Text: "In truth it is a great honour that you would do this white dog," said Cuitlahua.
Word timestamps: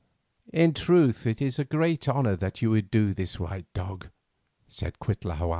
"In 0.51 0.73
truth 0.73 1.27
it 1.27 1.43
is 1.43 1.59
a 1.59 1.63
great 1.63 2.09
honour 2.09 2.35
that 2.35 2.59
you 2.59 2.71
would 2.71 2.89
do 2.89 3.13
this 3.13 3.39
white 3.39 3.71
dog," 3.75 4.07
said 4.67 4.97
Cuitlahua. 4.97 5.49